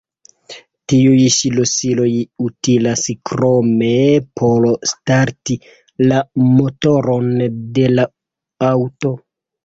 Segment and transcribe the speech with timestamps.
[0.91, 2.13] Tiuj ŝlosiloj
[2.45, 3.89] utilas krome
[4.41, 5.57] por starti
[6.13, 6.17] la
[6.55, 7.29] motoron
[7.77, 8.07] de la
[8.71, 9.13] aŭto.